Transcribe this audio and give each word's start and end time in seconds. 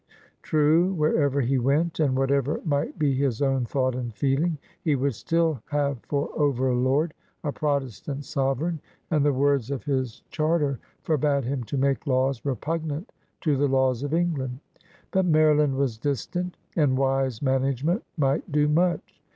True, 0.41 0.93
wherever 0.95 1.41
he 1.41 1.59
went 1.59 1.99
and 1.99 2.17
whatever 2.17 2.59
might 2.65 2.97
be 2.97 3.13
his 3.13 3.39
own 3.39 3.65
thought 3.67 3.93
and 3.93 4.11
feeling, 4.15 4.57
he 4.81 4.95
would 4.95 5.13
still 5.13 5.61
have 5.67 5.99
for 6.07 6.31
overlord 6.33 7.13
a 7.43 7.51
Protestant 7.51 8.25
sovereign, 8.25 8.81
and 9.11 9.23
the 9.23 9.31
words 9.31 9.69
of 9.69 9.83
his 9.83 10.23
charter 10.31 10.79
forbade 11.03 11.43
him 11.45 11.63
to 11.65 11.77
make 11.77 12.07
laws 12.07 12.43
repugnant 12.43 13.11
to 13.41 13.55
the 13.55 13.67
laws 13.67 14.01
of 14.01 14.11
England. 14.15 14.59
But 15.11 15.25
Maryland 15.27 15.75
was 15.75 15.99
distant, 15.99 16.57
and 16.75 16.97
wise 16.97 17.43
management 17.43 18.03
might 18.17 18.51
do 18.51 18.67
much. 18.67 19.21